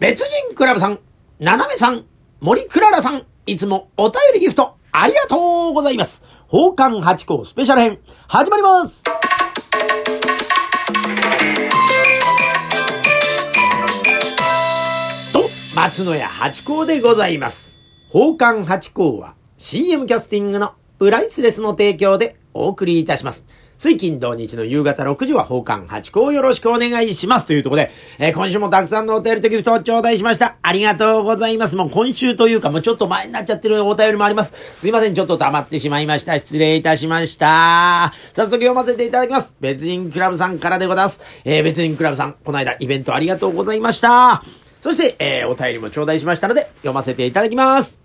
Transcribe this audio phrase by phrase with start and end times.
[0.00, 0.98] 別人クラブさん、
[1.40, 2.06] ななめさん、
[2.40, 6.24] 森クララさん、いつもお便りギフト、ありがとうございます。
[6.48, 9.02] 奉還八甲スペシャル編、始まります
[15.34, 17.82] と、松野屋八甲でございます。
[18.08, 23.44] 奉還八甲は CM キャスティングのプライスレスの提供でお送りいたします。
[23.80, 27.46] 水金土日の夕方6時は奉還8個をよろしくお願いします。
[27.46, 30.56] というところで、えー、今週もたくさんのお便りとギフトを頂戴しました。
[30.60, 31.76] ありがとうございます。
[31.76, 34.52] もう今週というか、もうちょっと前になっちゃってるお便りもあります。
[34.78, 36.38] すいません、ちょっと溜まってしまいました。
[36.38, 38.12] 失礼いたしました。
[38.34, 39.56] 早速読ませていただきます。
[39.60, 41.22] 別人クラブさんからでございます。
[41.46, 44.42] えー、別人クラブさん、この間イベントありがとうございました。
[44.82, 47.99] そして、えー、お便りも頂戴しましたので、読ませていただきます。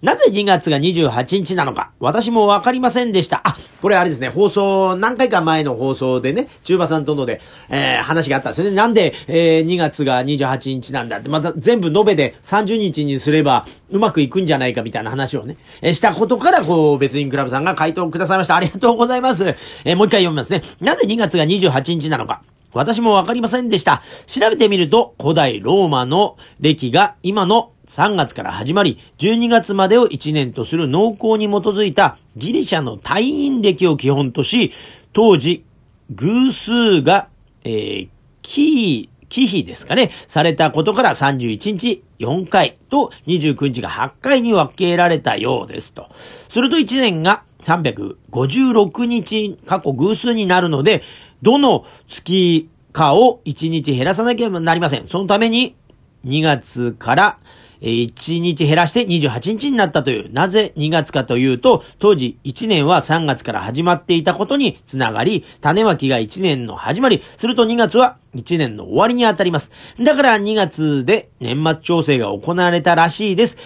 [0.00, 3.40] なぜ2月が28日なのか、私もわかりませんでした。
[3.42, 8.76] あ、これあれですね、放送、何回か前の放送でね、中馬さんとので、えー、話があったんですよね。
[8.76, 18.54] なんで、えー、2月が28日なんだって、また全部延べで30日にすれば、うまくいくんじゃないかみたいな話をね、えー、したことから、こう、別にクラブさんが回答くださいました。
[18.54, 19.48] ありがとうございます。
[19.84, 20.62] えー、もう一回読みますね。
[20.80, 22.42] なぜ2月が28日なのか。
[22.72, 24.02] 私もわかりませんでした。
[24.26, 34.72] 調べてみると、古代ローマの歴が今の3月から始まり、12月までを1年とする農耕に基づいたギリシャの退院歴を基本とし、
[35.12, 35.64] 当時、
[36.10, 37.28] 偶数が、
[37.64, 38.08] えー、
[38.42, 46.08] キー、忌避ですかね、されたことから31日4回と29日が8回に分けられたようですと。
[46.48, 51.02] すると1年が356日過去偶数になるので、
[51.42, 55.06] どの月かを1日減らさなければなりません。
[55.08, 55.76] そのために
[56.24, 57.38] 2月から
[57.80, 60.32] 1日減らして28日になったという。
[60.32, 69.70] なぜ2月かというと、当時1年は3月から始まっていたことにつながり、種まきが1年の始まり、すると2月は1年の終わりにあたります。
[70.00, 73.56] だから2月で年末調整が行われたらしいです。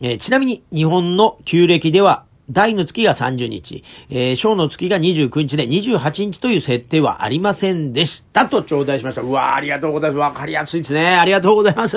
[0.00, 9.22] えー、ちなみに日本の旧暦では大の月が30日、えー、小の月が29日で28日という設定はありませんでしたと頂戴しました。
[9.22, 10.18] うわありがとうございます。
[10.20, 11.16] わかりやすいですね。
[11.16, 11.96] ありがとうございます。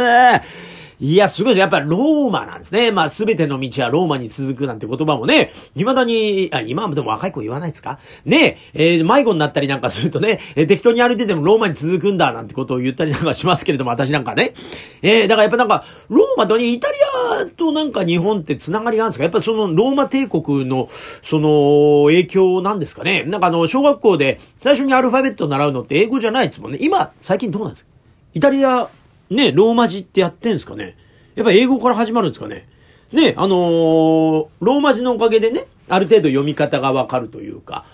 [1.00, 1.60] いや、すごいです。
[1.60, 2.92] やっぱローマなんですね。
[2.92, 8.00] まあ、すべての道はローマに続くなんて言葉もね、未だに、あ、今でも若い子言わないですか？
[8.26, 14.54] ねえ、えー、迷子になったりなんかするとね、えー、適当に歩いててもローマに続くんだなんてことを言ったりなんかしますけれども、私なんかね。
[15.02, 16.94] えー、だからやっぱなんか、ローマとにイタリ
[17.42, 19.24] アとなんか日本って繋がりがあるんですか？
[19.24, 20.90] やっぱそのローマ帝国の、
[21.22, 23.24] その、影響なんですかね？
[23.24, 26.78] なんかあの、小学校で最初にアルファベットを習うのって英語じゃないですもんね。
[26.82, 27.84] 今、最近どうなんです？
[27.84, 27.90] か
[28.36, 28.88] イタリア
[29.30, 30.98] ね、ローマ字ってやってんすかね
[31.36, 32.68] やっぱ英語から始まるんですかね
[33.14, 37.86] ね、あのー、ローマ字のおかげでね、ある程度読み方がわかるというか、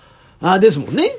[0.42, 1.12] あですもんね。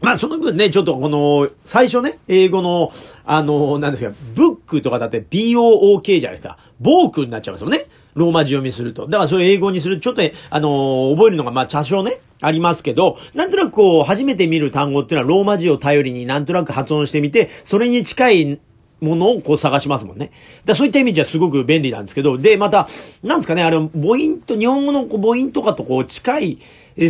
[0.00, 2.92] まあその分ね、ちょっとこの、最初ね、英語の、
[3.26, 6.58] あのー、なんですか、ブックとかだって BOOK じゃないですか。
[6.80, 7.84] ボークになっちゃいますよね。
[8.14, 9.06] ローマ字読みすると。
[9.06, 18.60] だからそれ英語にするとちょっと、あのー、覚えるのがまあ多少ね、ありますけど、なんとなくこう、初めて見る単語っていうのはローマ字を頼りになんとなく発音してみて、それに近い
[19.04, 20.30] ものをこう探しますもんね。
[20.64, 22.88] だそういった意味じゃすごく便利なんですけど、で、また、
[23.22, 26.58] なんですかね、あれ、母音と、日本語の母音とかとこう近い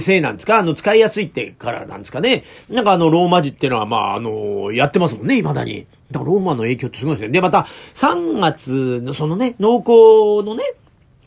[0.00, 0.58] せいなんですか？
[0.58, 2.44] あの、使いやすいってからなんですかね？
[2.68, 5.86] なんかあの、ローマ字っていうのは、まあ、あの、やってますもんね、未だに。
[6.10, 7.28] だからローマの影響ってすごいですね。
[7.30, 10.62] で、また、3月のそのね、濃厚のね、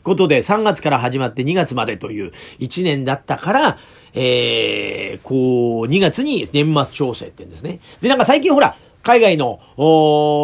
[0.02, 3.78] ことで3月から始まって2月までという1年だったから、
[4.14, 7.80] えー、こう、2月に年末調整って言うんですね。
[8.00, 9.60] で、なんか最近ほら、海外の、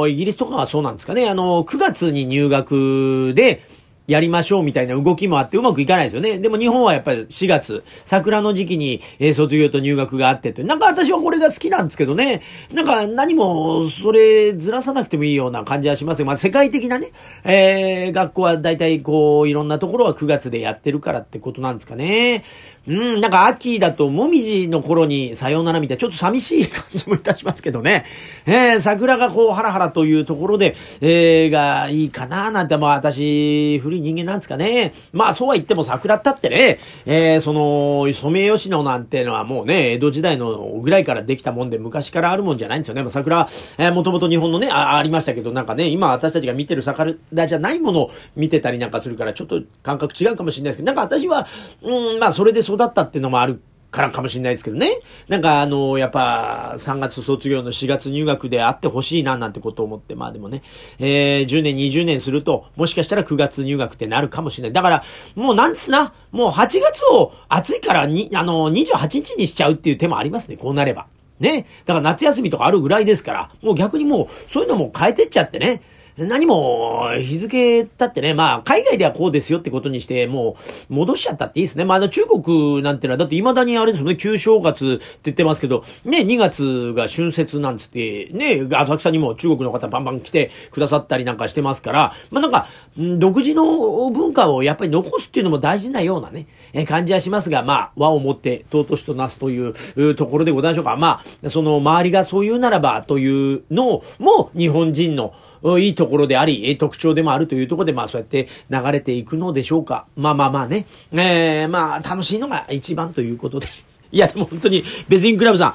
[0.09, 1.29] イギリスとかはそうなんですかね。
[1.29, 3.63] あの、9月に入学で、
[4.07, 6.39] やりましょうみたいな動きもあってうまくいかないですよね。
[6.39, 12.43] でも日本はやっぱり4月、桜の時期に、え、卒業と入学があってとなんか私はこれが好きなんですけどね。
[12.73, 16.27] なんか何もそれずらさなくてもいいような感じはしますよ。
[16.27, 17.13] まあ世界的なね、
[17.45, 22.45] えー、学校は大体こういろんなところは9月でやってるからってことなんですかね。
[22.87, 28.05] うん、なんか秋だと、もみじの頃にさようならみたいな、ちょっと寂しい感じもいたしますけどね。
[28.45, 34.93] えー、桜がこう、ハラハラというところで、えー、がいいかななんて、まあ私、古い人間なんですかね。
[35.13, 43.03] まあそうは言っても桜ったってね、えー、その、ソメイヨシノなんてのはもうね、江戸時代のぐらいからできたもんで、昔からあるもんじゃないんですよね。
[43.03, 43.49] まあ桜、
[43.79, 47.15] えー、もともと日本のねあ、ありましたけど、なんかね、今私たちが見てる桜
[47.47, 51.47] じゃないものを見てたりなんかするから、ちょっと感覚違うかもしれないですけど、なんか私は、
[51.83, 53.61] うん、まあそれで育ったっていうのもある
[53.95, 54.89] からかもしれないですけどね。
[55.29, 60.63] なんかあの、やっぱ3月卒業の4月入学であってほしいななんてことを思って、まあでもね、
[60.99, 64.73] えー、10年、20年すると、もしかしたら9月入学ってなるかもしれない。
[64.73, 65.05] だから、
[65.37, 71.07] もうなんつな、もう8月を暑いからに、あの、28日にしちゃうっていう手もありますね、こうなれば。
[71.39, 71.67] ね。
[71.85, 75.83] だから夏休みとかあるぐらいですから、もう逆にもう、そういうのも変えてっちゃってね。
[76.17, 80.57] 何も、日付だってね、まあ、海外ではこうですよってことにして、も
[80.89, 81.85] う、戻しちゃったっていいですね。
[81.85, 100.97] まあ、あの、中国なんてのは、だって未だにあれですよね、旧正月って言ってますけど、ね、2月が春節なんつって、ね、浅草にも中国の方バンバン来てくださったりなんかしてますから、まあ、なんか、独自の文化をやっぱり残すっていうのも大事なようなね、え感じはしますが、まあ、和をもって尊しとなすというところでございましょうか。
[100.97, 105.35] まあ、その周りがそういうならばというのも、日本人の
[105.79, 110.07] いいところであり、特徴でもあるというところで、まあそうやって流れていくのでしょうか。
[110.17, 110.87] まあまあまあね。
[111.13, 113.69] えー、まあ楽しいのが一番ということで。
[114.13, 115.75] いや、でも本当に、ベジンクラブさん、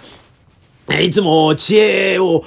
[0.91, 2.41] えいつも知恵を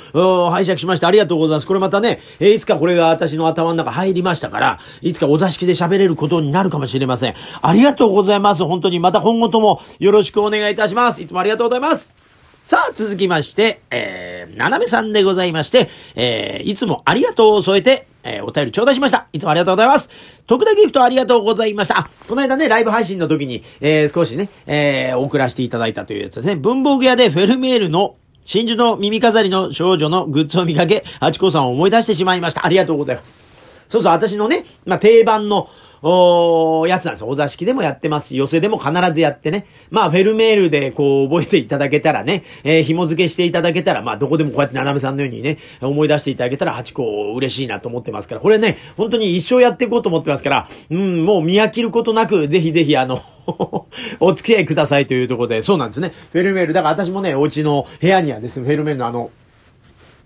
[0.51, 1.67] 拝借しましてありがとうございます。
[1.67, 7.35] これまたね、えいつかこれが私の頭の中入りましたから、いつかお座敷で喋れることになるかもしれません。
[7.61, 8.65] ありがとうございます。
[8.65, 11.23] 本当にまた今後ともよろしくお願いいたします。
[11.23, 12.22] いつもありがとうございます。
[12.63, 19.27] さあ、続きまして、えー、ななめさんでございまして、えー、いつもありがとうを添えて、えー、お便り頂戴しました。
[19.33, 20.09] いつもありがとうございます。
[20.47, 21.99] 特大ギフトありがとうございました。
[21.99, 26.55] あ、この間ね、ライブ配信の時に、えー、少しね、えー、送らせていただいたというやつですね。
[26.55, 28.15] 文房具屋でフェルメールの
[28.45, 32.65] 真珠の耳飾りの少女のグッズを見かけ、ハチコさんを思い出してしまいました。
[32.65, 33.41] ありがとうございます。
[33.89, 35.69] そうそう、私のね、まあ、定番の、
[36.03, 37.29] おやつなんですよ。
[37.29, 39.67] お座敷でもやってますし、寄せでも必ずやってね。
[39.91, 53.21] まあ、フェルメールでこう、覚えていただけたらね、えー、紐付けしていただけたら、まあ、どこでもこうやってななめさんのようにね、思い出していただけたら8個嬉しいなと思ってますから、これね、本当に一生やっていこうと思ってますから、うん、もう見飽きることなく、ぜひぜひあの
[54.21, 56.13] お付き合いくださいというところで、そうなんですね。
[56.33, 59.31] フェルメール、だから私もね、お家の部屋にはですね、フェルメールのあの、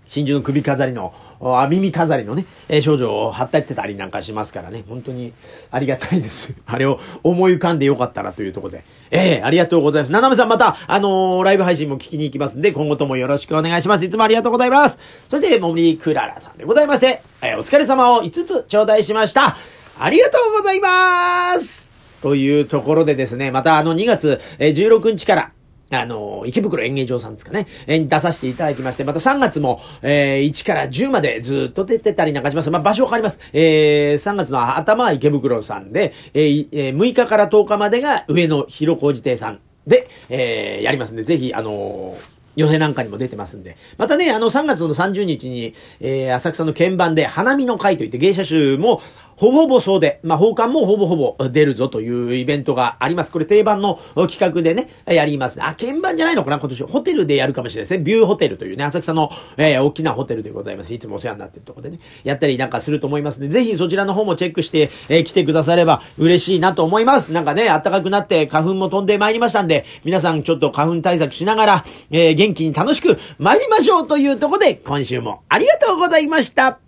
[0.07, 5.33] 真珠の首飾りの、あ耳飾りのね、えー、少女を貼ったってたりなんかしますからね、本当に
[5.69, 6.55] ありがたいです。
[6.65, 8.83] あれを思い浮かんでよかったらというところで。
[9.11, 10.11] ええー、ありがとうございます。
[10.11, 14.05] ななめさんまた、あのー、ライブ配信も聞きに行きますんで、今後ともよろしくお願いします。
[14.05, 14.97] いつもありがとうございます。
[15.27, 19.55] そして、もみクララさんでございまして、えー、お疲れ様を5つ頂戴しました。
[19.99, 21.89] ありがとうございます
[22.21, 25.51] というところでですね、またあの2月16日から、
[25.89, 32.69] あの、池袋演芸場さんですかね、え出させていただきまして、また3月も、えー、1から10までずっと出てたりなんかします。
[32.71, 33.39] まあ、場所変わります。
[33.53, 43.77] えー、3月の頭は池袋さんで、えー、6日から10日までが上野広小路亭さんで、えー、やりますんで、ぜひ、あのー寄せなんかにも出てますんで。
[43.97, 48.99] またね、あの3月の30日に、えー、浅草の鍵盤で花見の会といって芸者集も
[49.37, 53.31] ほぼほぼそうで、まあ、奉還もほぼほぼ出るぞというイベントがあります。
[53.31, 55.63] これ定番の企画でね、やりますね。
[55.63, 56.83] あ、鍵盤じゃないのかな今年。
[56.83, 58.03] ホテルでやるかもしれないですね。
[58.03, 60.93] ビューホテルというね、浅草の、えー、大きなホテルでございます。
[60.93, 67.31] いつもお世話になってるところでね、やったりなんかすると思いますので、ぜひそちらの方もチェックして、えー、来てくだされば嬉しいなと思います。
[67.31, 76.86] なんかね、暖かくなって花粉も飛んでまいりましたんで、皆さんちょっと花粉対策しながら、えー、元気に楽しく参りましょうというところで、今週もありがとうございました。